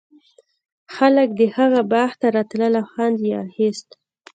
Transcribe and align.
خلک 0.95 1.27
د 1.39 1.41
هغه 1.55 1.81
باغ 1.91 2.11
ته 2.21 2.27
راتلل 2.35 2.73
او 2.79 2.85
خوند 2.91 3.17
یې 3.27 3.35
اخیست. 3.45 3.89